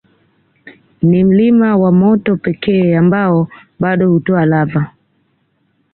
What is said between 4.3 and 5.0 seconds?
lava